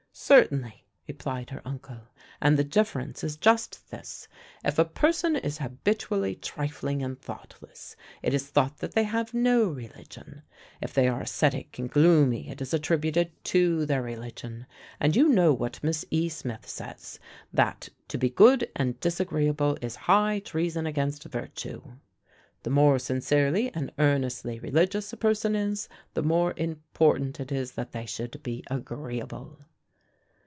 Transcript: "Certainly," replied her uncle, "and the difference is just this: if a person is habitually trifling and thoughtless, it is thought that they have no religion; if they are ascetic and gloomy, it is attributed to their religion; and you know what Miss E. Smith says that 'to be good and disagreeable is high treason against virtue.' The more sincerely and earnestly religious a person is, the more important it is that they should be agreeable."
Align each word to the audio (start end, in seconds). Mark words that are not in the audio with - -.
"Certainly," 0.13 0.85
replied 1.07 1.49
her 1.49 1.61
uncle, 1.65 2.01
"and 2.41 2.55
the 2.55 2.65
difference 2.65 3.23
is 3.23 3.37
just 3.37 3.89
this: 3.91 4.27
if 4.63 4.77
a 4.77 4.85
person 4.85 5.37
is 5.37 5.57
habitually 5.57 6.35
trifling 6.35 7.01
and 7.01 7.19
thoughtless, 7.19 7.95
it 8.21 8.33
is 8.33 8.47
thought 8.47 8.79
that 8.79 8.91
they 8.93 9.05
have 9.05 9.33
no 9.33 9.63
religion; 9.63 10.43
if 10.81 10.93
they 10.93 11.07
are 11.07 11.21
ascetic 11.21 11.79
and 11.79 11.89
gloomy, 11.89 12.49
it 12.49 12.61
is 12.61 12.73
attributed 12.73 13.31
to 13.45 13.85
their 13.85 14.03
religion; 14.03 14.67
and 14.99 15.15
you 15.15 15.29
know 15.29 15.53
what 15.53 15.81
Miss 15.83 16.05
E. 16.11 16.27
Smith 16.27 16.67
says 16.67 17.17
that 17.53 17.87
'to 18.09 18.17
be 18.17 18.29
good 18.29 18.69
and 18.75 18.99
disagreeable 18.99 19.77
is 19.81 19.95
high 19.95 20.39
treason 20.39 20.85
against 20.85 21.23
virtue.' 21.23 21.93
The 22.63 22.69
more 22.69 22.99
sincerely 22.99 23.73
and 23.73 23.91
earnestly 23.97 24.59
religious 24.59 25.11
a 25.13 25.17
person 25.17 25.55
is, 25.55 25.87
the 26.13 26.21
more 26.23 26.53
important 26.57 27.39
it 27.39 27.51
is 27.51 27.71
that 27.71 27.93
they 27.93 28.05
should 28.05 28.43
be 28.43 28.63
agreeable." 28.69 29.57